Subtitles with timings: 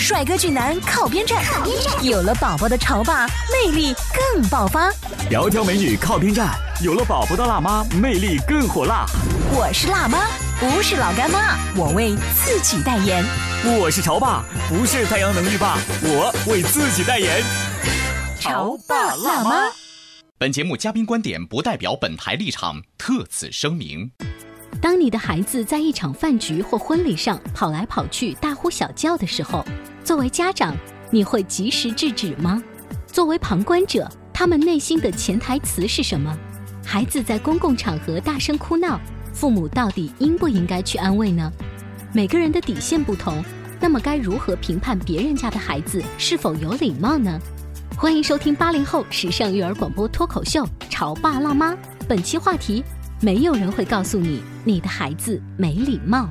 [0.00, 1.44] 帅哥俊男靠边站，
[2.02, 3.94] 有了宝宝的潮爸魅力
[4.32, 4.90] 更爆发。
[5.30, 9.04] 窈窕美女靠边站，有了宝宝的辣妈魅力更火辣。
[9.52, 10.26] 我是辣妈，
[10.58, 13.22] 不是老干妈，我为自己代言。
[13.78, 17.42] 我是潮爸，不是太阳能浴霸，我为自己代言。
[18.40, 19.64] 潮爸辣妈。
[20.38, 24.10] 本节目嘉宾观点不代表本台立场，特此声明。
[24.80, 29.62] 当你的孩子在一场饭局或婚礼上跑来跑去、大呼小叫的时候，
[30.10, 30.76] 作为家长，
[31.08, 32.60] 你会及时制止吗？
[33.06, 36.36] 作为旁观者，他们内心的潜台词是什么？
[36.84, 39.00] 孩子在公共场合大声哭闹，
[39.32, 41.48] 父母到底应不应该去安慰呢？
[42.12, 43.40] 每个人的底线不同，
[43.78, 47.38] 那么该如何评判别人家的孩子是否有礼貌呢？
[47.96, 51.72] 欢迎收听八零后时尚育儿广播脱口秀《潮爸辣妈》，
[52.08, 52.82] 本期话题：
[53.20, 56.28] 没有人会告诉你你的孩子没礼貌。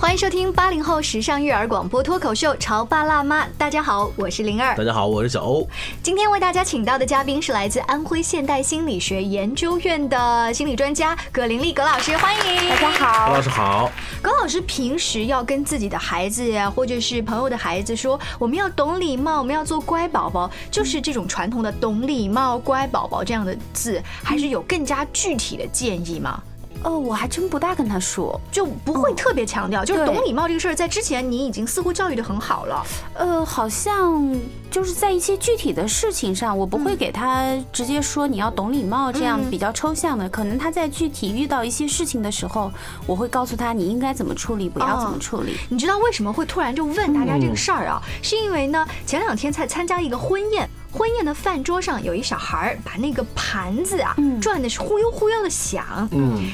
[0.00, 4.76] 欢迎收听八零后时尚育儿广播脱口秀《潮爸辣妈》，大家好，我是灵儿。
[4.76, 5.68] 大家好，我是小欧。
[6.04, 13.26] 今天为大家请到的嘉宾是来自安徽现代心理学研究院的心理专家葛玲丽葛老师，欢迎大家好。
[13.26, 13.90] 葛老师好。
[14.22, 26.40] 葛老师平时要跟自己的孩子呀，或者是朋友的孩子说，我们要懂礼貌，我们要做乖宝宝，就是这种传统的懂礼貌、乖宝宝这样的字，还是有更加具体的建议吗？
[26.84, 32.86] 呃，我还真不大跟他说，就不会特别强调，就是懂礼貌这个事儿，在之前你已经似乎教育的很好了。
[33.14, 34.34] 呃，好像
[34.70, 40.28] 就是在一些具体的事情上，我不会给他直接说你要懂礼貌这样比较抽象的。
[40.28, 42.70] 可能他在具体遇到一些事情的时候，
[43.06, 45.56] 我会告诉他你应该怎么处理，不要怎么处理。
[45.68, 48.00] 你知道为什么会突然就问大家这个事儿啊？
[48.22, 56.08] 是因为呢，前两天才参加一个婚宴，婚宴的饭桌上有一小孩儿把那个盘子啊转的是忽悠忽悠的响。
[56.12, 56.50] 嗯。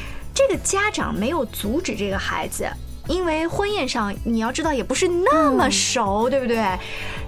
[0.54, 2.65] 这个家长没有阻止这个孩子，
[3.09, 6.56] 因为婚宴上你要知道也不是那么熟，对不对？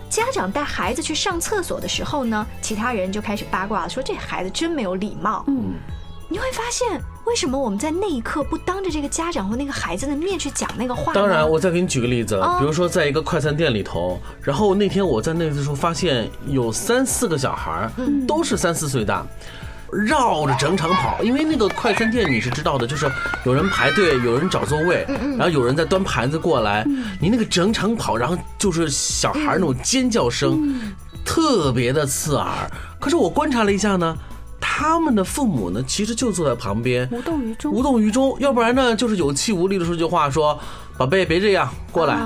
[0.08, 5.42] 家长带孩子去上厕所的时候呢，其他人就开始八卦了，说这孩子真没有礼貌。
[5.48, 5.72] 嗯，
[6.28, 11.12] 你会发现为什么我们在那一刻不当着这个家长和那个孩子的面去讲那个话？
[11.12, 17.90] 当然，我再给你举个例子，比如说在一个快餐店里头，然后那天我在那的时候发现有三四个小孩，
[18.28, 19.26] 都是三四岁大。
[19.92, 23.10] 绕着整场跑，因为那个快餐店你是知道的，就是
[23.44, 26.84] 有人排队，有人找座位，然后有人在端盘子过来，
[27.20, 30.80] 你那个整场跑，然后就是小孩那种尖叫声，
[31.24, 32.48] 特别的刺耳。
[32.98, 34.16] 可是我观察了一下呢，
[34.60, 38.36] 他们的父母呢，其实就坐在旁边，无动于衷，无动于衷。
[38.40, 40.58] 要不然呢，就是有气无力的说句话，说
[40.98, 42.20] ：“宝贝，别这样，过来。”也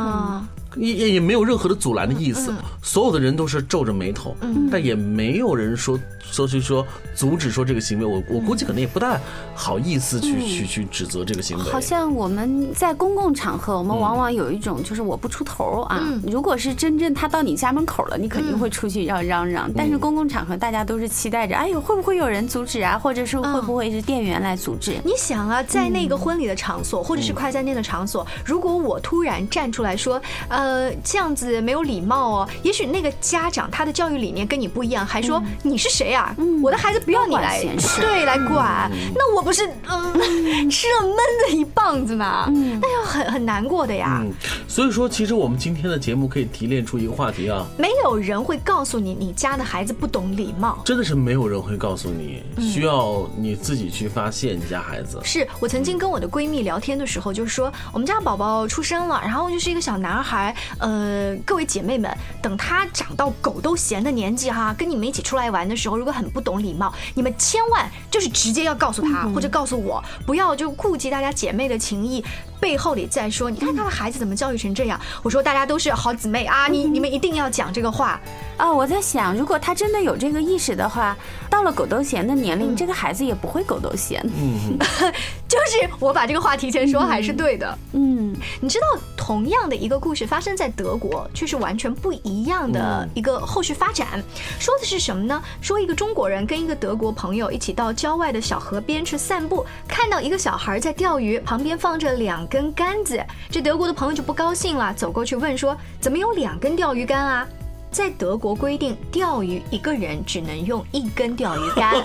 [0.76, 4.36] 也也没有任何的阻拦的意思，所有的人都是皱着眉头，
[4.70, 8.04] 但也没有人说说去说阻止说这个行为。
[8.04, 9.19] 我我估计可能也不大
[9.54, 11.64] 好意思去去去指责这个行为。
[11.64, 16.06] 好像我们在公共场合，我们往往有一种就是我不出头啊。
[16.26, 19.69] 如果是真正他到你家门口了，你肯定会出去要嚷嚷。
[19.76, 22.97] 但是公共场合大家都是期待着，哎呦会不会有人阻止啊？
[22.97, 24.97] 或者是会不会是店员来阻止？
[25.04, 30.59] 你想啊，在那个婚礼的场所，或者是快餐店的场所，如果我突然站出来说，呃。
[30.60, 32.48] 呃，这样子没有礼貌哦。
[32.62, 36.37] 也许那个家长他的教育理念跟你不一样，还说你是谁啊？
[36.62, 37.65] 我的孩子不要你来
[37.98, 42.47] 对来管，那我不是嗯吃了闷的一棒子吗？
[42.78, 44.22] 那要很很难过的呀。
[44.69, 47.66] 所以说，其实我们今天的节目可以提炼出一个话题啊。
[47.78, 55.18] 没有人会告诉你你家的孩子不懂礼貌，真的是没有人会告诉你，需要你自己去发现你家孩子。
[55.24, 60.49] 是我曾经跟我的闺蜜聊天的时候，就是说我们家宝宝出生了，然后就是一个小男孩。
[60.78, 62.10] 呃，各位姐妹们，
[62.42, 72.24] 等他长到狗都嫌的年纪哈，跟你们一起出来玩的时候，如果很不懂礼貌，你们千万就是直接要告诉他或者告诉我，不要就顾及大家姐妹的情谊，
[72.60, 75.01] 背后里在说，你看他的孩子怎么教育成这样。
[75.22, 78.21] 我说大家都是好姊妹啊，你你们一定要讲这个话
[78.57, 78.71] 啊。
[78.71, 81.16] 我在想，如果他真的有这个意识的话，
[81.48, 84.22] 到了狗都嫌的年龄，这个孩子也不会狗都嫌。
[84.24, 84.78] 嗯，
[85.48, 87.78] 就是我把这个话提前说还是对的。
[87.92, 88.21] 嗯。
[88.60, 88.86] 你知道，
[89.16, 94.22] 同样的一个故事发生在德国，却是完全不一样的一个后续发展。
[94.59, 95.42] 说的是什么呢？
[95.60, 103.18] 说一个中国人跟一个德国朋友一起到郊外的小河边去散步，看到一个小孩在钓鱼，旁边放着两根杆子。
[103.48, 107.47] 这德国的朋友就不高兴了，走过去问说：“怎么有两根钓鱼竿啊？”
[107.92, 111.94] 在德国规定，钓鱼一个人只能用一根钓鱼竿。
[111.98, 112.02] 有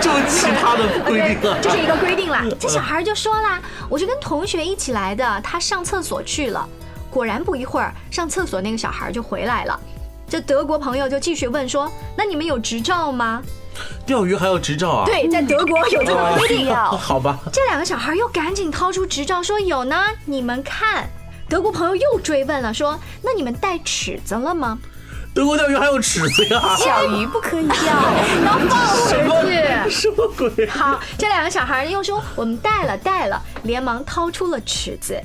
[0.00, 1.58] 这么奇葩的规定啊！
[1.62, 2.44] 这是一个规定啦。
[2.60, 6.68] 这小孩就说啦：“我是跟同学一起来的，他上厕所去了。”
[7.10, 9.80] 果然不一会儿，上厕所那个小孩就回来了。
[10.28, 13.42] 这德国朋友就继续问说：“那你们有执照吗？
[14.06, 16.74] 钓鱼还要执照啊？”对，在德国有这个规定。
[16.74, 17.38] 好吧。
[17.52, 21.08] 这两个小孩又赶紧掏出执照说：“有呢，你们看。”
[21.48, 24.78] 德国朋友又追问了说：“那你们带尺子了吗？”
[25.34, 26.76] 德国钓鱼还有尺子呀？
[26.76, 27.76] 小鱼不可以钓，
[28.44, 29.90] 要放回去。
[29.90, 30.66] 什么鬼？
[30.68, 35.20] 好，这两个小孩又说我们带了带了，连忙掏出了尺子。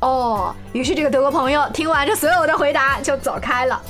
[0.00, 3.80] 哦，于是这个德国朋友听完这所有的回答就走开了。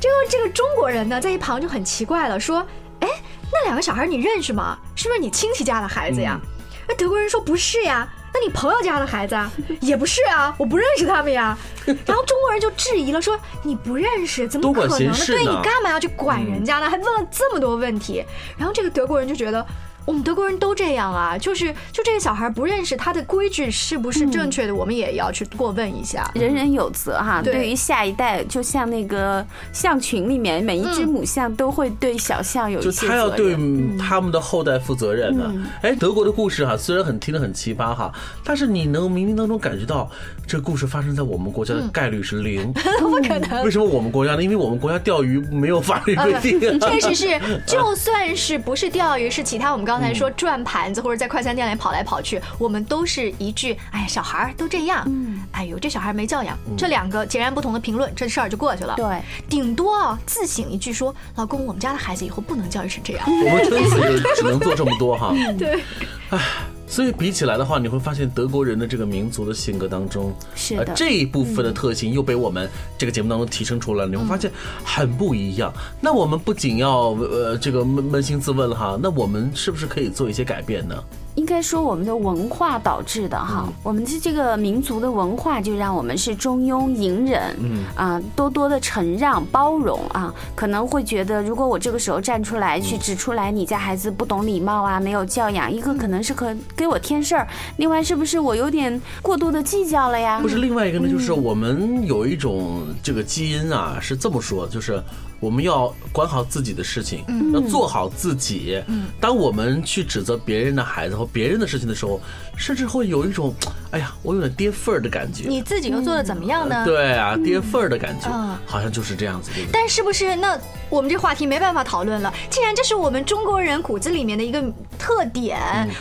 [0.00, 2.64] 这个这个中国人呢，在一旁就很奇怪了，说
[3.00, 3.08] ：“哎，
[3.52, 4.78] 那两个小孩你认识吗？
[4.94, 6.40] 是不是你亲戚家的孩子呀？”
[6.88, 9.50] 那德国人说：“不是呀。”那你朋友家的孩子啊
[9.80, 11.56] 也不是啊，我不认识他们呀。
[12.06, 15.14] 然后中国人就质疑了，说你不认识，怎么可能呢？
[15.26, 16.88] 对你干嘛要去管人家呢？
[16.88, 18.24] 还问了这么多问题。
[18.56, 19.66] 然后这个德国人就觉得。
[20.08, 26.30] 我们德国人都这样啊，就是就这个小孩不认识他的规矩是不是正确的，我们也要去过问一下。
[26.34, 33.54] 人人有责哈，对于下一代，就像那个象群里面每一只母象都会对小象有一些就他要对
[33.98, 35.52] 他们的后代负责任的。
[35.82, 38.10] 哎，德国的故事哈，虽然很听得很奇葩哈，
[38.42, 40.10] 但是你能冥冥当中感觉到
[40.48, 43.62] 这故事发生在我们国家的概率是零， 不可能。
[43.62, 44.42] 为什么我们国家呢？
[44.42, 46.58] 因为我们国家钓鱼没有法律规定。
[46.80, 49.98] 确实是， 就算是不是钓鱼，是其他我们刚。
[49.98, 58.94] 才说转盘子或者在快餐店里跑来跑去，我们都是一句“哎呀，小孩都这样”，嗯，哎呦，这小孩没教养，这两个截然不同的评论，这事儿就过去了。
[58.96, 59.04] 对，
[59.50, 65.34] 顶多啊自省一句说：“老公，我们家的孩子以后不能教育成这样。”我们撑死只能做这么多哈。
[65.58, 65.82] 对，
[66.30, 66.38] 哎。
[66.88, 74.10] 所以比起来的话，你会发现德国人的这个民族的性格当中，是的，这一部分的特性又被我们这个节目当中提升出来了。
[74.10, 74.50] 你会发现
[74.82, 75.72] 很不一样。
[76.00, 80.96] 那我们不仅要呃这个扪扪心自问了哈，那我们是不是可以做一些改变呢？
[81.38, 97.46] 应该说，我们的文化导致的哈，我们的这个民族的文化就让我们是中庸隐忍，嗯啊，多多的承让包容啊，可能会觉得，如果我这个时候站出来去指出来，你家孩子不懂礼貌啊，没有教养，一个可能是可给我添事儿，
[97.76, 100.40] 另外是不是我有点过度的计较了呀？
[100.42, 105.00] 不是，另外一个呢，就是我们有一种这个基因啊，是这么说，就是。
[105.40, 108.82] 我们要管好自己的事情，要做好自己。
[109.20, 112.20] 当我们去指责别人的孩子或别人的事情的时候，
[112.56, 113.54] 甚至会有一种，
[113.92, 115.48] 哎呀，我有点跌份儿的感觉。
[115.48, 116.84] 你自己又做的怎么样呢？
[116.84, 118.28] 对啊，跌份儿的感觉，
[118.66, 119.50] 好像就是这样子。
[119.72, 120.34] 但是不是？
[120.34, 120.58] 那
[120.90, 122.32] 我们这话题没办法讨论了。
[122.50, 124.62] 既然这是我们中国人骨子里面的一个
[124.98, 125.58] 特点，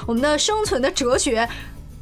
[0.08, 1.48] 我们的生存的哲学。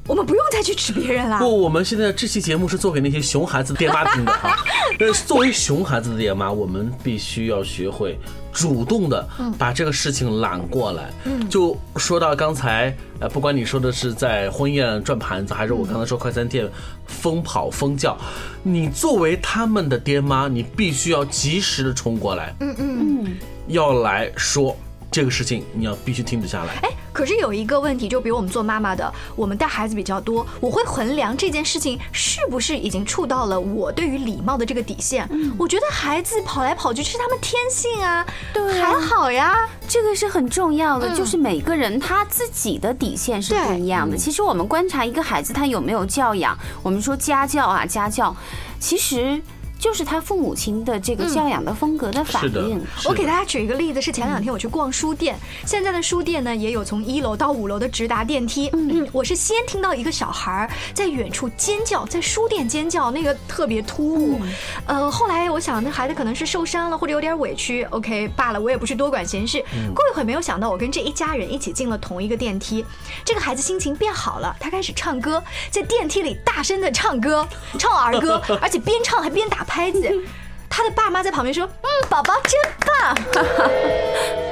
[0.07, 1.39] 我们不用再去指别人了。
[1.39, 4.55] 不，我们现在这期节目是做给那些熊孩子的爹妈听的哈。
[4.99, 8.17] 呃，作为熊孩子的爹妈，我们必须要学会
[8.53, 11.11] 主动的把这个事情揽过来。
[11.23, 16.69] 嗯，就说到刚才，呃，不管你说的是在婚宴转盘子，还是我刚才说快餐店
[17.07, 18.15] 疯跑疯叫，
[18.61, 22.53] 你作为他们的爹妈，你必须要及时的冲过来。
[22.59, 24.77] 嗯嗯嗯，要来说。
[25.15, 26.74] 这个事情你要必须停止下来。
[26.84, 35.25] 哎，可是有一个问题，就比如我们做妈妈的，我们带孩子比较多，我会衡量这件事情是不是已经触到了我对于礼貌的这个底线。
[35.31, 44.17] 嗯，我觉得孩子跑来跑去是他们天性啊，对，还好呀，这个是很重要的，就是每个人他自己的底线是不一样的。
[44.17, 48.36] 其实我们观察一个孩子他有没有教养，我们说家教啊，家教，
[48.81, 49.41] 其实。
[49.86, 52.84] 就是他父母亲的这个教养的风格的反应。
[53.08, 58.68] 我给大家举一个例子，是前两天我去逛书店，现在的书店呢也有从一楼到五楼的直达电梯。
[58.74, 64.42] 嗯，我是先听到一个小孩在远处尖叫，在书店尖叫，那个特别突兀。
[64.88, 69.63] 呃，后来我想那孩子可能是受伤了或者有点委屈，OK 罢了，我也不去多管闲事。
[69.94, 72.84] 过一会儿没有想到，我跟这一家人一起进了同一个电梯，
[73.24, 79.63] 这个孩子心情变好了，他开始唱歌，在电梯里大声的唱歌，唱儿歌， 而且边唱还边打。
[79.75, 80.24] 拍子，
[80.70, 83.15] 他的爸妈在旁边说：“嗯，宝宝真棒。”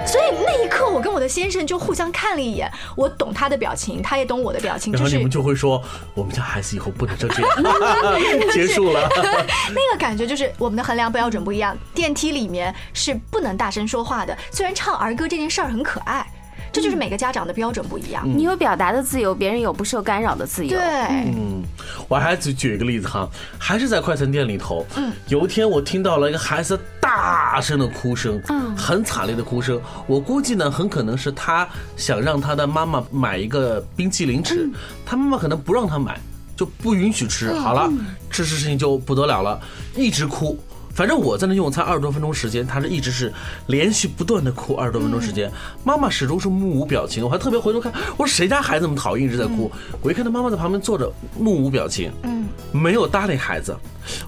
[0.05, 4.91] 所以那一刻，我跟我的先生就互相看了一眼，我懂他的表情，他也懂我的表情。
[4.93, 5.81] 然后你们就会说
[6.13, 7.37] ：“我们家孩子以后不能这样。
[8.51, 9.09] ”结束了。
[9.15, 11.75] 那个感觉就是我们的衡量标准不一样。
[11.93, 16.25] 电梯里面是不能大声说话的，虽然唱儿歌这件事儿很可爱。
[16.73, 18.27] 这就是每个家长的标准不一样。
[18.27, 20.75] 你有表达的自由，别人有不受干扰的自由。
[20.75, 21.61] 对，嗯，
[22.07, 24.83] 我还举举一个例子哈，还是在快餐店里头。
[24.95, 29.79] 嗯，有一天我听到了一个孩子大声的哭声，嗯，很惨烈的哭声。
[30.07, 34.67] 我估计呢，很可能是他想让他的妈妈买一个冰淇淋吃，
[35.05, 36.19] 他妈妈可能不让他买，
[36.57, 37.53] 就不允许吃。
[37.53, 37.87] 好了，
[38.31, 39.61] 这事事情就不得了了，
[39.95, 40.57] 一直哭。
[40.93, 43.33] 反正我在那用餐二十多分钟时间，他是一直是
[43.67, 45.51] 连续不断的哭二十多分钟时间，
[45.83, 47.23] 妈妈始终是目无表情。
[47.23, 49.71] 我还特别回头看，我说谁家孩子这么讨厌，一直在哭。
[50.01, 53.75] 我一看他妈妈在旁边坐着，目无表情，嗯，没有搭理孩子。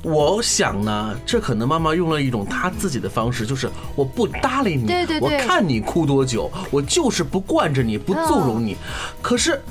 [0.02, 8.76] 我想呢，这可能妈妈用了一种她自己的方式，就是我不搭理你，对对对，我看你哭多久，我就是不惯着你，不纵容你。
[9.22, 9.62] 可是。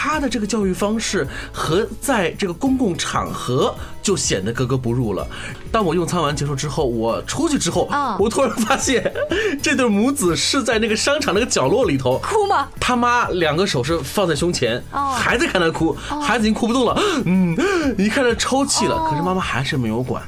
[0.00, 5.26] 他的这个教育方式和在这个公共场合就显得格格不入了。
[5.72, 7.90] 当我用餐完结束之后，我出去之后，
[8.20, 9.12] 我突然发现
[9.60, 12.68] 这对母子是在那个商场那个角落里头哭吗？
[12.78, 17.56] 他妈两个手是放在胸前，还在看他哭，孩子已经哭不动了，嗯，
[17.98, 20.22] 一看他抽泣了，可是妈妈还是没有管。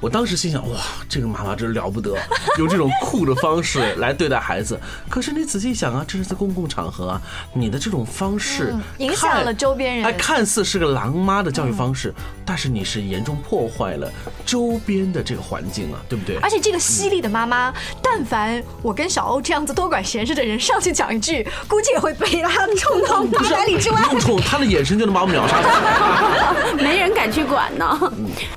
[0.00, 0.78] 我当时心想，哇，
[1.08, 2.14] 这个妈妈真了不得，
[2.58, 4.78] 用这种酷的方式来对待孩子。
[5.08, 7.20] 可是你仔细想啊，这是在公共场合啊，
[7.52, 10.04] 你的这种方式影响了周边人。
[10.04, 12.14] 哎，看似是个狼妈的教育方式，
[12.44, 14.08] 但是你是严重破坏了
[14.46, 16.36] 周边的这个环境啊，对不对？
[16.36, 24.00] 而且这个犀利的妈妈，但凡我跟小欧这样子多管闲事的人上去讲一句，估计也会被他冲到八百里之外。
[24.10, 25.58] 不冲，他的眼神就能把我秒杀。
[26.76, 27.98] 没人敢去管呢。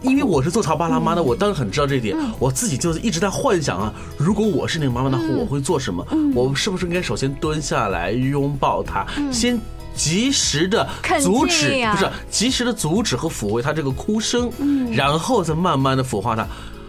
[0.04, 2.16] 因为我是做潮爸辣妈的，我当时很知道这一点。
[2.40, 6.06] 我自己就是一直在幻想啊，如果我是那个妈妈的话，我会做什么？
[6.34, 9.60] 我是不是应该首先蹲下来拥抱她，先
[9.96, 10.88] 及时的
[11.22, 14.52] 阻止，不是及时的阻止和抚慰她这个哭声，
[14.92, 16.48] 然后再慢慢的抚化她。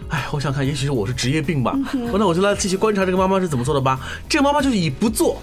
[0.08, 1.74] 哎，我想看，也许是我是职业病吧。
[1.92, 3.98] 那我就来继续观察这个妈妈是怎么做的吧。
[4.28, 5.40] 这个妈妈就是以不做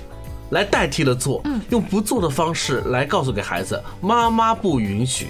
[0.51, 5.27] 来代替了做，用不做的方式来告诉给孩子，妈妈不允许。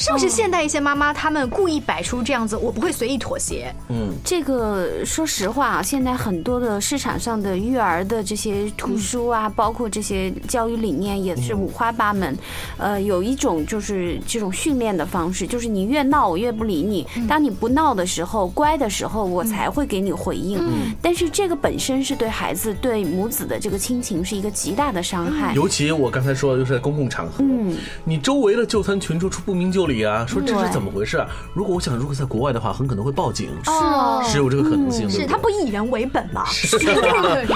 [0.00, 3.70] 是不是现代一些妈妈她们故意摆出这样子，我不会随意妥协？
[3.90, 12.34] 嗯，这个说实话啊，现在很多的市场上的育儿的这些图书啊，包括这些教育理念也是五花八门。
[12.78, 20.58] 呃，有一种就是这种训练的方式，就是你越闹我越不理你，当你不闹的时候，乖的时候，我才会给你回应。
[20.60, 25.52] 嗯，但是这个本身是对孩子对母子的这个亲情是一个极大的伤害。
[25.52, 29.89] 尤其我刚才说的就是在公共场合，嗯，你周围的就餐群众出不明就。
[29.90, 31.24] 里啊，说这是怎么回事？
[31.52, 33.50] 如果我想，如果在国外的话，很可能会报警。
[33.64, 35.10] 是哦，是有这个可能性。
[35.10, 36.44] 是他不以人为本吗？
[36.50, 36.78] 是，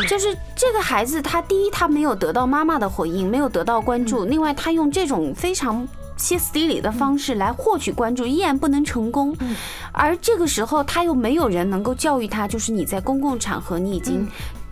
[0.09, 5.87] 就是这个孩子，他第一，他没有得到妈妈的回应，没有得到关注；另外，他用这种非常
[6.17, 9.37] 歇斯底里的方式来获取关注，依然不能成功。
[9.93, 14.26] 而这个时候，他又没有人能够教育他，就是你在公共场合，你已经。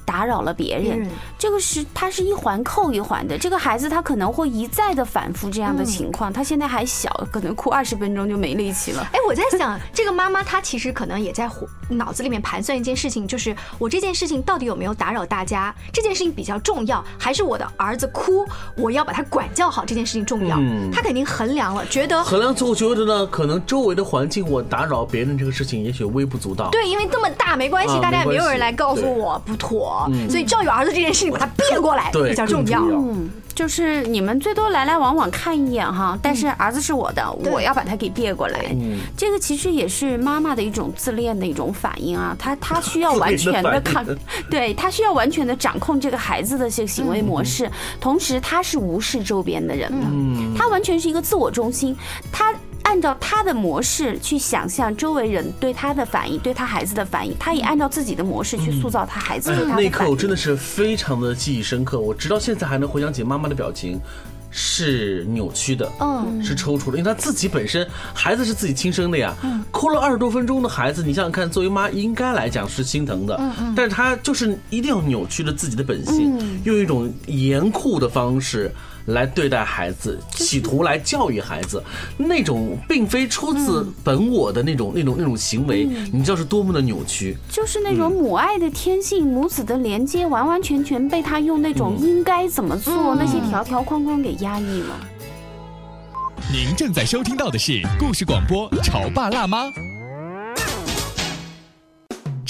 [0.04, 3.37] 打扰了别人，这个是他是一环扣一环的。
[3.37, 6.32] 这个孩子他可能会一再的反复这样的情况。
[6.32, 9.06] 他现在还小，可能哭二十分钟就没力气了。
[9.12, 11.49] 哎，我在想， 这个妈妈她其实可能也在
[11.88, 15.75] 脑子里面盘算一件事情，就是我这件事情到底有没有打扰大家？
[15.92, 20.59] 这件事情比较重要，还是我的儿子哭，我要把他管教好这件事情重要？
[20.92, 26.68] 他肯定衡量了，觉得衡量之后觉得呢，可能周围的环境我打扰别人这个事情也许微不足道。
[26.71, 29.91] 对，因为这么大没关系，大家也没有人来告诉我不妥。
[30.28, 32.80] 所以教育儿子这件事情，把它变过来比较重要。
[32.82, 38.66] 嗯，就是你们最多来来往往看一眼哈，但是儿子是我的，我要把他给变过来。
[38.72, 44.06] 嗯，这个其实也是妈妈的一种自恋的一种反应啊，他他 需要完全的看，
[44.50, 47.70] 对他需要完全的掌控这个孩子的这个行为模式，
[48.00, 50.06] 同时他是无视周边的人的，
[50.56, 51.96] 他完全是一个自我中心，
[52.30, 52.52] 他。
[52.84, 59.64] 按照他的模式去想象周围人对他的反应，对他孩子的反应，他也按照自己的模式去塑造他孩子的。
[59.66, 63.98] 那一刻我真的是非常的记忆深刻，我直到现在还能回想起妈妈的表情
[64.50, 69.34] 是扭曲的，嗯，是抽搐的，因为他自己本身孩子是自己亲生的呀，
[69.70, 78.70] 哭了二十多分钟的孩子，你想想看，作为妈应该来讲是心疼的，嗯嗯，但是他就是一定要扭曲了自己的本性，用一种严酷的方式。
[79.06, 81.82] 来对待孩子，企图来教育孩子，
[82.16, 87.37] 那种并非出自本我的那种、那种、那种行为，你知道是多么的扭曲。
[87.50, 95.09] 就是那种母爱的天性，母子的连接，完完全全被他用那种应该怎么做那些条条框框给压抑了。
[96.52, 99.66] 您正在收听到的是故事广播《潮爸辣妈》。《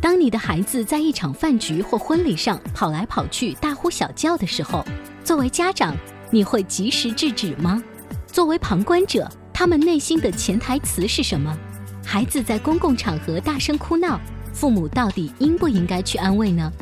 [0.00, 4.82] 当你的孩子在一场饭局或婚礼上跑来跑去、大呼小叫的时候，
[5.22, 5.94] 作为家长，
[6.30, 7.82] 你会及时制止吗？
[8.26, 11.54] 作为旁观者，他们内心的潜台词是什么？
[12.02, 14.18] 孩子在公共场合大声哭闹，
[14.54, 16.72] 父母到底应不应该去安慰呢？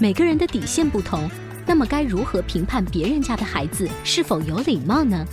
[0.00, 1.30] 每个人的底线不同，
[1.64, 5.24] 那么该如何评判别人家的孩子是否有礼貌呢？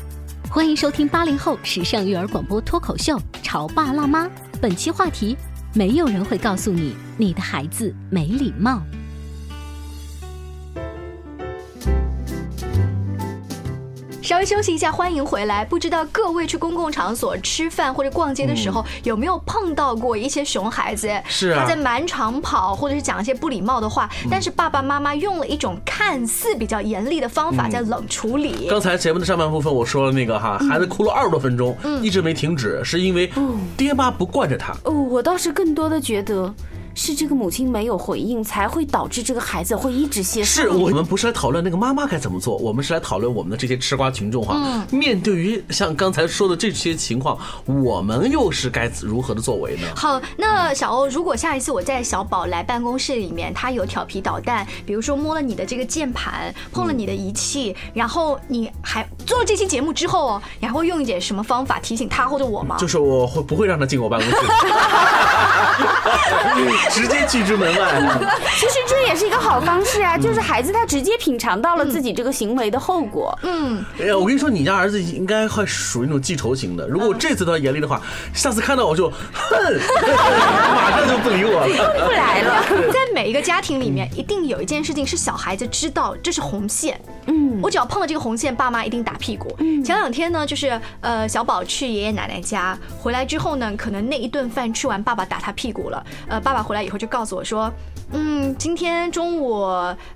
[0.52, 4.28] 欢迎收听八零后时尚育儿广播脱口秀《潮爸辣妈》，
[4.62, 5.36] 本期话题。
[5.76, 8.84] 没有人会告诉你，你的孩子没礼貌。
[14.24, 15.66] 稍微休息一下，欢迎回来。
[15.66, 21.12] 不知道各位去公共场所吃饭或者逛街的时候，有没有碰到过一些熊孩子？
[21.28, 28.68] 是啊，他在满场跑，或者是讲一些不礼貌的话，但是爸爸妈妈用了一种看似比较严厉的方法在冷处理。
[28.70, 33.30] 刚才节目的上半部分我说了那个哈，孩子哭了二十多分钟，一直没停止，是因为
[33.76, 34.72] 爹妈不惯着他。
[34.86, 36.54] 哦，我倒是更多的觉得。
[36.96, 40.62] 是这个母亲没有回应，才会导致这个孩子会一直歇斯。
[40.62, 44.86] 是我们不是来讨论那个妈妈该怎么做，我们是来讨论我们的这些吃瓜群众哈。
[44.92, 49.88] 面对于像刚才说的这些情况，我们又是该如何的作为呢？
[49.96, 62.78] 好，那小欧，如果下一次我在小宝来办公室里面，他有调皮捣蛋，比如说摸了你的这个键盘，碰了你的仪器，然后你还做了这期节目之后哦，你还会用一点什么方法提醒他或者我吗？
[62.78, 64.36] 就是我会不会让他进我办公室？
[66.92, 68.20] 直接拒之门外。
[68.58, 73.38] 其实这也是一个好方式啊，就是孩子他直接品尝到了自己这个行为的后果。
[73.44, 76.88] 嗯，哎呀，我跟你说，你家儿子应该会属于那种记仇型的。
[76.88, 78.02] 如果我这次他严厉的话，
[78.34, 79.80] 下次看到我就 哼，
[80.76, 82.64] 马上就不理我了，不来了。
[82.92, 87.00] 在每一个家庭里面，一定有一件事情是小孩子知道这是红线。
[87.28, 89.56] 嗯，我只要碰了这个红线，爸妈一定打屁股。
[89.82, 96.06] 前两天呢，就是呃小宝去爷爷奶奶家回来之后呢，可能那一顿饭吃完，爸爸打他屁股了。
[96.28, 97.72] 呃，爸爸回来以后就告诉我说，
[98.12, 99.62] 嗯，今天中午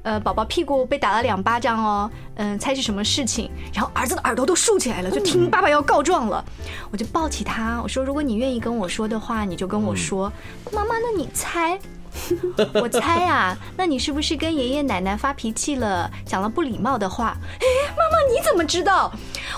[0.04, 3.50] 呃宝宝屁股被打了两巴掌哦，嗯，猜是什么事情？
[3.74, 6.44] 然后儿子的耳朵都竖起来了，就听爸爸要告状了。
[6.92, 10.30] 我就抱起他，我说如果你愿意跟我说的话，你就跟我说。
[10.74, 11.80] 妈妈，那你猜？
[12.82, 17.38] 我猜啊，那你是不是跟爷爷奶奶发脾气了，讲了不礼貌的话？
[17.60, 19.12] 哎，妈妈你怎么知道？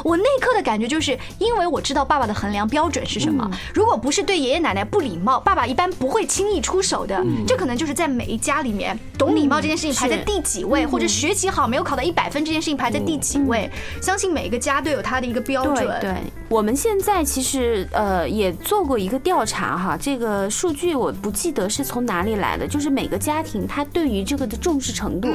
[0.04, 3.50] 我那一刻的感觉就是，因为我知道爸爸的衡量标准是什么。
[3.74, 7.22] 如果不是对爷爷奶奶不礼貌，爸爸一般不会轻易出手的。
[7.48, 13.70] 这可能就是在每一家里面，懂礼貌这件事情排在第几位，或者学习好没有考到一百分这件事情排在第几位。
[14.02, 16.00] 相信每一个家都有他的一个标准。
[16.00, 16.16] 对，
[16.48, 25.28] 我们现在其实呃也做过一个调查哈，这个数据我不记得是从哪里来的，就是每个家庭他对于这个的重视程度，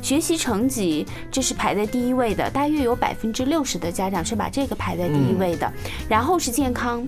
[0.00, 4.12] 学习成绩这是排在第一位的，大约有百分之六十的家。
[4.12, 5.72] 长是把这个排在第一位的，
[6.06, 7.02] 然后是健康。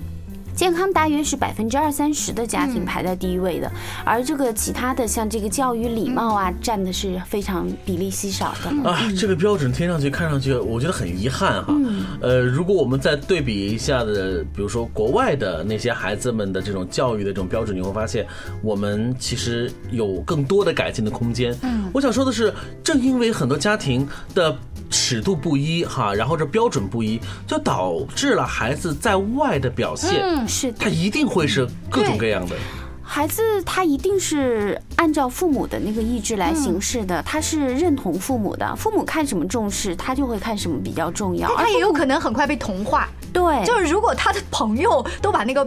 [0.55, 3.71] 健康大约是百分之二三十的家庭排在第一位的，
[4.05, 8.89] 而这个其他的像这个教育礼貌啊，占的是非常比例稀少的。
[8.89, 11.75] 啊，这个标准听上去看上去，我觉得很遗憾哈。
[12.21, 18.25] 呃，如果我们再对比一下的，比如说国外的那些孩子们的这种教育的这种标准，你会发现
[18.63, 21.55] 我们其实有更多的改进的空间。
[21.63, 24.57] 嗯，我想说的是，正因为很多家庭的
[24.95, 30.21] 尺度不一哈，然后这标准不一，就导致了孩子在外的表现。
[30.23, 32.55] 嗯是，他一定会是各种各样的。
[33.03, 41.53] 孩子他一定是按照父母的那个意志来行事的，他是认同父母的，父母看什么重视，他就会看什么比较重要。
[41.57, 43.09] 他也有可能很快被同化。
[43.33, 45.67] 对，就是如果他的朋友都把那个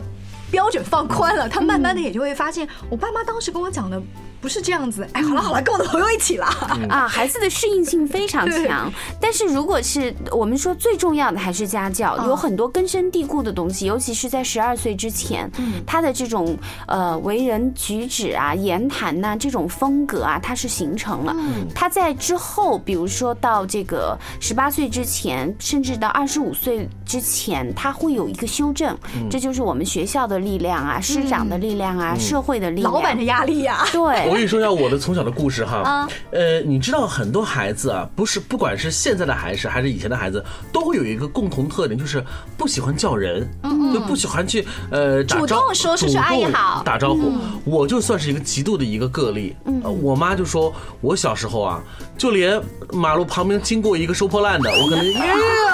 [0.49, 4.01] 标准放宽了，他慢慢的也就会发现，我爸妈当时跟我讲的。
[4.39, 6.45] 不是这样子，哎，好了好了，跟我的朋友一起了
[6.89, 7.07] 啊！
[7.07, 15.49] 孩子的适应性非常强，但是如果是我们说最重要的还是家教，有很多根深蒂固的东西，尤其是在十二岁之前，
[15.85, 21.35] 他的这种呃为人举止啊、言谈呐这种风格啊，它是形成了。
[21.73, 28.95] 他在之后，比如说到这个十八岁之前，甚至到二十五岁之前，他会有一个修正。
[29.29, 34.26] 这就是我们学校的力量啊，师长的力量啊，社会的力量，老板的压力呀，对。
[34.27, 36.07] 我跟你说一下我的从小的故事哈。
[36.31, 42.23] 呃，你知道很多孩子啊，不是不管是现在的孩子还是以前的孩子，都会有一个共同特点，就是
[42.57, 43.49] 不喜欢叫人，
[43.93, 47.31] 就不喜欢去呃主动说叔叔阿姨好打招呼。
[47.63, 49.55] 我就算是一个极度的一个个例。
[50.01, 51.81] 我妈就说我小时候啊，
[52.17, 52.61] 就连
[52.91, 55.21] 马路旁边经过一个收破烂的，我可能耶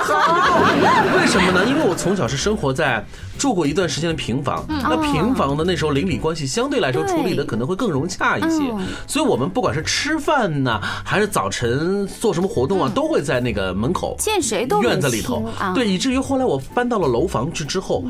[0.03, 0.13] 好。
[1.17, 1.65] 为什么呢？
[1.65, 3.03] 因为我从小是生活在。
[3.37, 8.59] 住过一段时间的平房，那平房的那时候邻里关系相对来说处理的可能会更融洽一些，
[9.07, 15.43] 所以我们不管是吃饭呢，还是早晨做什么活动啊，都会在那个门口见谁都院子里头，
[15.75, 18.03] 对，以至于后来我搬到了楼房去之后，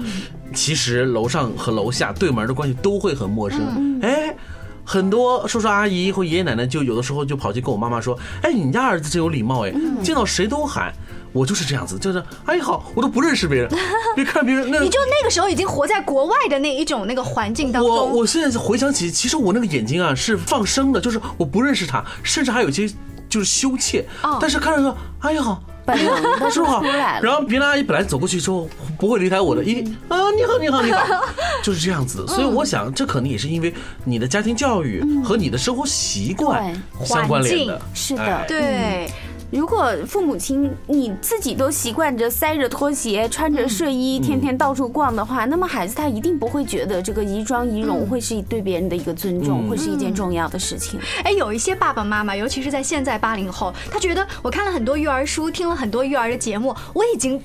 [0.54, 4.36] 其实楼上和楼下对门的关系都会很陌生，哎，
[4.84, 10.94] 很多叔叔阿姨或爷爷奶奶就有的时候就跑去跟我妈妈说，哎，你家儿子真有礼貌哎，见到谁都喊。
[11.34, 13.70] 我就是这样子，就是阿姨好，我都不认识别人，
[14.16, 14.80] 别看别人那。
[14.80, 17.92] 你就那个时候已经活在国外的那一种那个环境当中。
[17.92, 22.88] 我我现在回想起，其实我那个眼睛啊是放生的，就是我不认识他，甚至还有些
[23.28, 24.06] 就是羞怯。
[24.22, 24.38] 哦。
[24.40, 25.98] 但是看着说阿姨好，本
[26.40, 28.70] 能叔 好，然后别的阿姨本来走过去之后
[29.00, 31.04] 不会离开我的，一啊你好你好你好，
[31.64, 32.26] 就是这样子。
[32.28, 33.74] 所以我想，这可能也是因为
[34.06, 37.82] 你的家庭教育和你的生活习惯相关联的。
[37.94, 39.10] 是的，对。
[39.54, 51.00] 如果父母亲你自己都习惯着塞着拖鞋、穿着睡衣，天天到处逛的话，那么孩子他一定不会觉得这个仪装仪容会是对别人的一个尊重，会是一件重要的事情。
[51.24, 57.40] 哎，有一些爸爸妈妈，尤其是在现在八零后，他觉得我看了很多育儿书，听了很多育儿的节目，我已经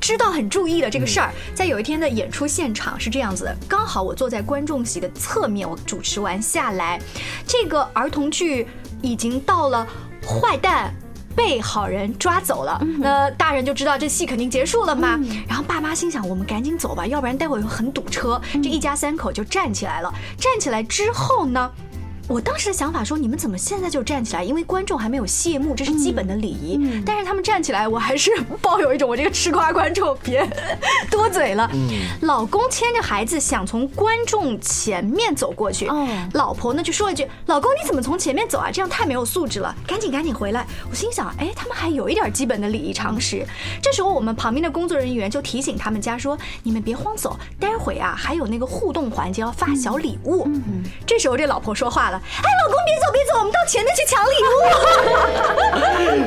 [0.00, 1.30] 知道很注意了这个事儿。
[1.54, 6.98] 在有一天的演出现场是这样子的，刚好我坐在观众席的侧面，我主持完下来，
[7.46, 8.66] 这个儿童剧
[9.02, 9.86] 已经到了
[10.24, 10.94] 坏蛋。
[11.34, 15.18] 被好人抓走了，那大人就知道这戏肯定结束了嘛。
[15.48, 18.40] 然后爸妈心想，我们赶紧走吧，要不然待会儿又很堵车。
[18.54, 20.12] 这一家三口就站起来了。
[20.36, 21.70] 站起来之后呢？
[22.30, 24.44] 我当时的想法说，你们怎么现在就站起来？
[24.44, 27.02] 因为观众还没有谢幕，这是基本的礼仪。
[27.04, 28.30] 但是他们站起来，我还是
[28.62, 30.48] 抱有一种我这个吃瓜观众别
[31.10, 31.68] 多嘴了。
[32.20, 35.90] 老公牵着孩子想从观众前面走过去，
[36.34, 38.70] 老婆呢就说了一句：“老公你怎么从前面走啊？
[38.72, 43.44] 这样太没有素质了，赶紧赶紧回来。”我心想，哎，他们还有一点基本的礼仪常识。
[43.82, 50.48] 这时候我们旁边的工作人员就提醒他们家说：“你们别慌走，待会啊还有那个互动环节要发小礼物。”
[51.04, 52.19] 这时候这老婆说话了。
[52.42, 54.58] 哎，老公，别走，别走，我们到前面去抢礼物。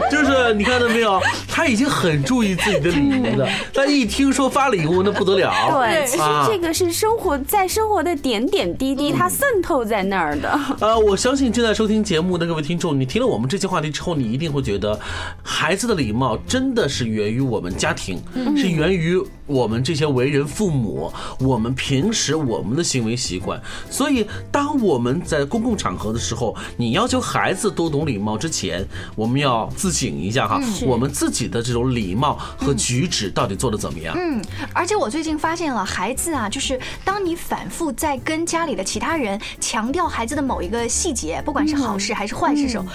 [0.11, 3.47] 就是你看到没有，他已经很注意自己的礼仪了。
[3.73, 5.51] 但一听说发礼物，那不得了。
[5.71, 10.59] 对，其实这个是生活在生活的点点滴滴，它渗透在那儿的。
[10.79, 14.99] 呃，我相信正在收听节目的各位听众，你听了我们这期话题之后，你一定会觉得，
[15.41, 18.21] 孩子的礼貌真的是源于我们家庭，
[18.55, 23.61] 是源于我们这些为人父母，我们平时我们的行为习惯。
[23.89, 34.15] 所以，当我们在公共场合的时候，你要求孩子多懂礼貌之前，我们要自省一下哈，我们自己的这种礼貌和举止到底做的怎么样？
[34.17, 34.41] 嗯，
[34.73, 42.85] 而且我最近发现了，孩子啊，就是当你反复在跟家里的其他人强调孩子的某一个细节，不管是好事还是坏事时候。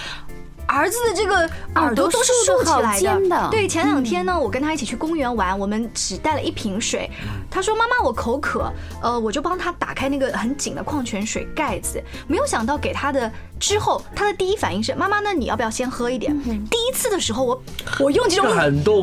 [0.68, 3.48] 儿子的这个耳朵都是竖起来的。
[3.50, 7.10] 对，前两天呢，我跟他一起去公园玩，我们只带了一瓶水。
[7.50, 8.70] 他说：“妈妈，我口渴。”
[9.02, 12.00] 呃，我就帮他打开那个很紧的矿泉水盖子。
[12.26, 16.36] 没有想到给他的之后，他的第一反应是：“妈妈，那你要不要先喝一点？”
[16.70, 17.62] 第一次的时候，我
[17.98, 18.46] 我用这种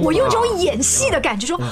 [0.04, 1.65] 我用这种演戏的感觉说：“哇，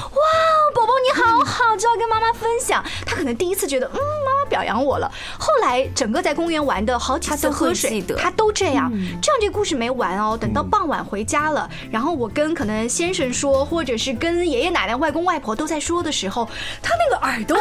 [0.74, 8.92] 宝宝你好好，就要跟妈妈分享。”他可能第一次觉得：“嗯，妈妈表扬我了。”后来整个在公园玩的好几次喝水，他都这样。
[9.22, 9.83] 这样这个故事没。
[9.84, 16.48] 没完哦，等到傍晚回家了，然后我跟可能先生说，或者是跟爷爷奶奶、外公外婆都在说的时候，
[16.82, 17.58] 他那个耳朵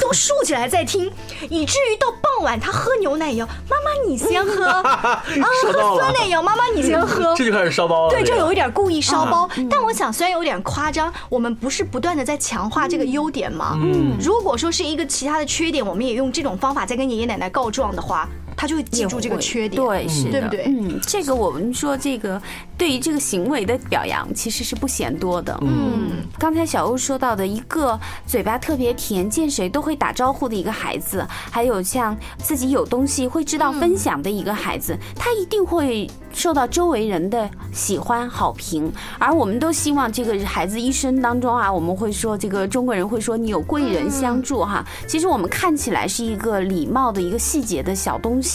[0.00, 1.12] 都竖起来在听，
[1.50, 5.22] 以至于到傍晚他喝牛奶也要妈妈你先喝 啊，
[5.64, 8.10] 喝酸奶也要妈妈你先喝，这就开始烧包了。
[8.10, 9.46] 对，就有一点故意烧包。
[9.68, 13.78] 但我想虽然有点夸张，我们不是不断的在强化这个优点吗？
[13.82, 18.26] 嗯，如果说是一个其他的缺点，我们也用这种方法在跟爷爷奶奶告状的话。
[18.56, 20.64] 他就会记住这个缺点，对，是的，对不对？
[20.66, 22.40] 嗯，这个我们说这个
[22.78, 25.56] 对于这个行为的表扬其实是不嫌多的。
[25.62, 38.90] 嗯，刚才小欧说到的一个嘴巴特别甜，见谁都会打招呼的一个孩子，还有像自己有东西会知道分享的一个孩子，他一定会受到周围人的喜欢、好评。
[39.18, 44.84] 而我们都希望这个孩子一生当中啊，我们会说这个中国人会说你有贵人相助哈。
[45.06, 48.45] 其实我们看起来是一个礼貌的一个细节的小东西，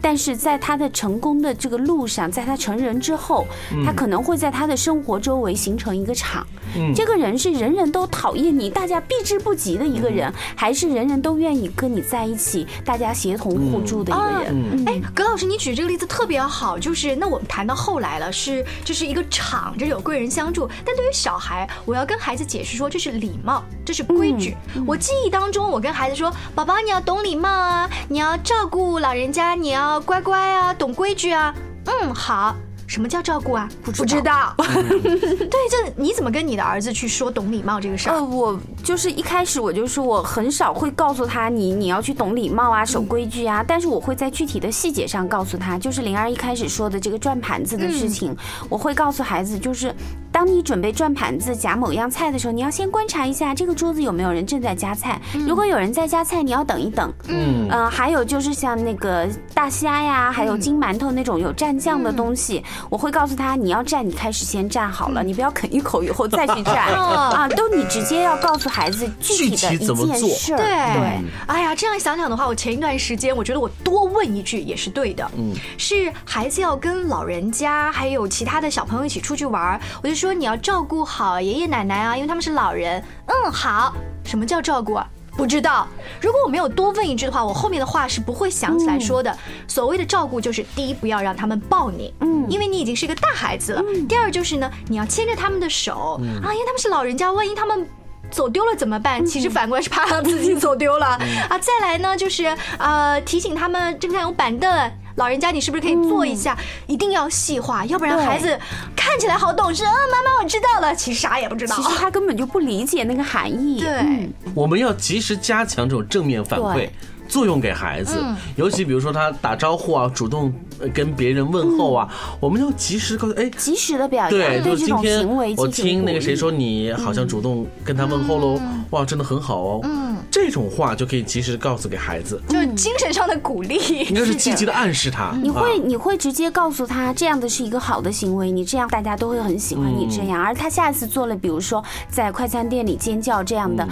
[0.00, 3.46] 但是在他的成功的这个路上，在他成人之后，
[3.84, 6.46] 他可能会在他的生活周围形成一个场。
[6.94, 14.84] 这个人是人人都讨厌你，大家避之不及的一个人，还是人人都愿意跟你在一起，大家协同互助的一个人？
[14.86, 20.68] 哎，葛老师，你举这个例子特别好，就是那我们谈到后来了，是这是一个场，这有贵人相助。
[20.84, 24.56] 但对于小孩，我要跟孩子解释说，这是礼貌，这是规矩。
[24.86, 31.54] 我记忆当中，我跟孩子说，宝宝你要懂礼貌啊，你要照顾老人家，家你要乖乖啊，懂规矩啊。
[31.84, 32.56] 嗯，好。
[32.86, 33.68] 什么叫照顾啊？
[33.82, 34.54] 不知道。
[34.58, 38.14] 对，这你怎么跟你的儿子去说懂礼貌这个事儿？
[38.14, 48.36] 呃，我就是一开始我就说我很少会告诉他你你要去懂礼貌啊，守规矩啊，但是我会在具体的细节上告诉他，就是灵儿一开始说的这个转盘子的事情，
[48.68, 49.94] 我会告诉孩子，就是
[50.30, 57.12] 当你准备转盘子夹某样菜的时候，你要先观察一下这个桌子有没有人正在夹菜，如果有人在夹菜，你要等一等。
[57.28, 62.62] 嗯，呃，还有就是像那个大虾呀，还有金馒头那种有蘸酱的东西。
[62.88, 69.78] 我会告诉他，你要站，你开始先站好了，你不要啃一口以后再去站 啊，都你直接要告诉孩子具体的一
[70.18, 70.56] 件事。
[70.56, 75.28] 对对，哎呀，这样想想的话，我前一段时间我觉得我多问一句也是对的。
[75.36, 83.02] 嗯，是孩子要跟老人家还有其他的小朋友一起出去玩，我就说你要照顾好爷爷奶奶啊，因为他们是老人。
[83.26, 85.06] 嗯，好，什么叫照顾啊？
[85.36, 85.86] 不知道，
[86.20, 89.36] 如果我没有多问一句的话，我后面的话是不会想起来说的。
[89.68, 93.82] 所谓的照顾，就是第一，不要让他们抱你，嗯，因为你已经是一个大孩子了。
[94.08, 97.86] 第二就是呢，你要牵着他们的手啊，因为他们是老人家，万一他们
[98.30, 99.24] 走丢了怎么办？
[99.24, 101.06] 其实反过来是怕他自己走丢了
[101.48, 101.58] 啊。
[101.58, 102.46] 再来呢，就是
[102.78, 104.90] 呃提醒他们这边有板凳。
[105.16, 106.56] 老人家，你是不是可以做一下？
[106.86, 108.58] 一定要细化，要不然孩子
[108.94, 109.82] 看起来好懂事。
[109.84, 111.74] 嗯，妈妈，我知道了，其实啥也不知道。
[111.76, 113.80] 其实他根本就不理解那个含义。
[113.80, 116.88] 对，我们要及时加强这种正面反馈。
[117.28, 118.18] 作用给孩子，
[118.56, 120.52] 尤其比如说他打招呼啊，主动
[120.94, 122.08] 跟别人问候啊，
[122.40, 128.60] 我们要及时告诉哎，及时的表扬对，就是今天我听那个谁说你好像主动跟他问候喽，
[128.90, 135.32] 哇，真的很好哦，嗯，这种话就可以及时告诉给孩子，就是精神上的鼓励， 应该是积极的暗示他。
[135.42, 143.86] 你会你会直接告诉他这样的是一个好的行为，你这样大家都会很喜欢你这样，而他下次做了，比如说在快餐店里尖叫这样的。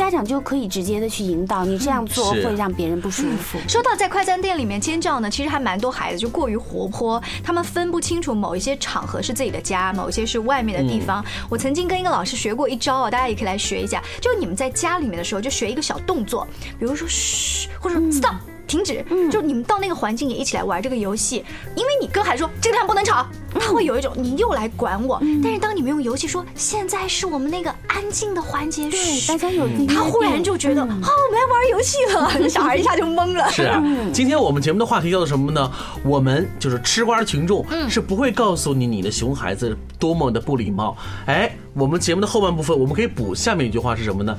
[0.00, 3.58] 家长就可以直接的去引导你这样做会让别人不舒服。
[3.68, 11.22] 说到在快餐店里面尖叫呢，其实还蛮多孩子就过于活泼，他们分不清楚某一些场合是自己的家，某一些是外面的地方。
[11.50, 14.02] 我曾经跟一个老师学过一招啊，大家也可以来学一下。
[14.22, 18.36] 就你们在家里面的时候，就学一个小动作，比如说嘘，或者 stop。
[18.70, 25.20] 停止，就你们到那个环境也一起来玩这个游戏，因为你跟孩子说这个地方不能吵，他会有一种你又来管我。
[25.42, 33.50] 但是当你们用游戏说现在是我们那个安静的环节，对，大家有他忽然就觉得哦，我们来玩游戏了， 小孩一下就懵了。
[33.50, 35.68] 是啊，今天我们节目的话题叫做什么呢？
[36.04, 40.96] 我们就是吃瓜群众，是不会告诉你你的熊孩子多么的不礼貌。
[41.26, 44.36] 哎，我们节目的后半部分我们可以补下面一句话是什么呢？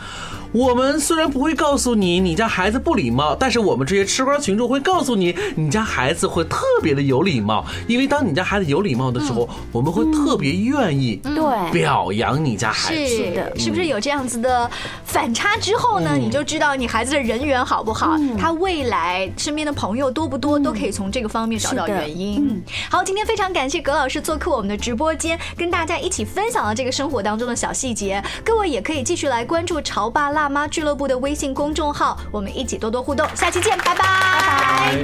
[0.51, 7.65] 我们虽然不会告诉你你家孩子不礼貌，但是我们这些吃瓜群众会告诉你，你家孩子会特别的有礼貌。
[7.87, 13.07] 因为当你家孩子有礼貌的时候，我们会特别愿意对表扬你家孩子。
[13.07, 14.69] 是的，是不是有这样子的
[15.05, 16.17] 反差之后呢？
[16.17, 22.61] 你就知道你孩子的人缘好不好，他未来身边的朋友多不多，都可以从这个方面找到原因。
[22.89, 28.23] 好，今天非常感谢葛老师做客我们的直播间，跟大家一起分享了这个生活当中的小细节。
[28.43, 30.49] 各位也可以继续来关注潮爸辣。
[30.49, 35.03] 妈俱乐部的微信公众号，我们一起多多互动，下期见，拜拜拜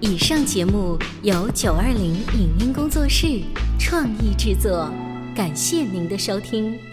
[0.00, 3.40] 以上节目由九二零影音工作室
[3.78, 4.90] 创意制作，
[5.34, 6.91] 感谢您的收听。